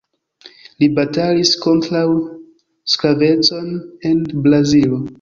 [0.83, 2.03] Li batalis kontraŭ
[2.97, 3.73] sklavecon
[4.13, 5.05] en Brazilo.